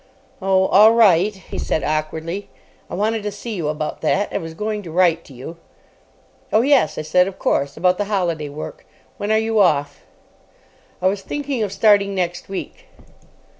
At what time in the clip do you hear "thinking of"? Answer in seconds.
11.21-11.71